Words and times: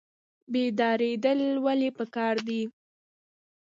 بیداریدل 0.51 1.39
ولې 1.65 1.89
پکار 1.97 2.35
دي؟ 2.47 2.61